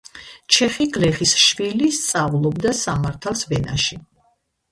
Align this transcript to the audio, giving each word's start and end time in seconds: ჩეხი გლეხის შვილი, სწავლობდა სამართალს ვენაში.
ჩეხი 0.53 0.85
გლეხის 0.95 1.33
შვილი, 1.41 1.91
სწავლობდა 1.97 2.73
სამართალს 2.79 3.47
ვენაში. 3.53 4.01